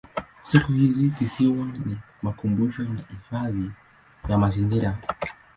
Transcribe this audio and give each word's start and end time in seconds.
Siku 0.43 0.71
hizi 0.71 1.09
kisiwa 1.09 1.65
ni 1.65 1.97
makumbusho 2.21 2.83
na 2.83 2.99
hifadhi 3.09 3.71
ya 4.29 4.37
mazingira. 4.37 4.97